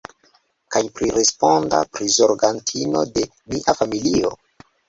[0.75, 4.37] Kaj priresponda prizorgantino de mia familio?